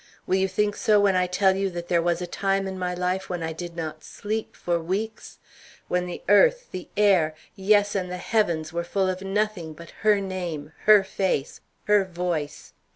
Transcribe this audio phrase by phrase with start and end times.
[0.25, 2.95] Will you think so when I tell you that there was a time in my
[2.95, 5.37] life when I did not sleep for weeks;
[5.89, 10.19] when the earth, the air, yes, and the heavens were full of nothing but her
[10.19, 12.73] name, her face, her voice?